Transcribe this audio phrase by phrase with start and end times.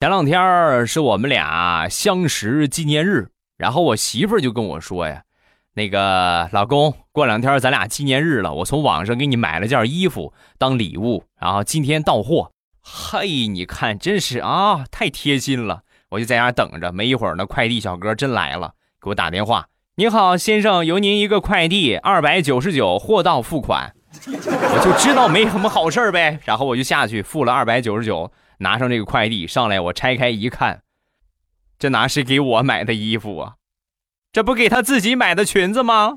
[0.00, 5.24] 前两天是我们俩相识纪念日，然后我媳妇儿就跟我说呀
[5.74, 12.52] ：“那个老公，过两天咱俩纪念日了，我从网上给你买了件衣服当礼物，然后今天到货。
[12.80, 15.80] 嘿，你看，真是啊，太贴心了。
[16.10, 23.92] 我就在家等着，没一会儿呢，快递小哥真来了，给我打电话：你好，先生，有您一个快递，二百九十九，货到付款。
[24.30, 30.82] 我就知道没什么好事呗，然后我就下去付了二百九十九。”拿上这个快递上来，我拆开一看，
[31.78, 33.54] 这哪是给我买的衣服啊？
[34.32, 36.16] 这不给他自己买的裙子吗？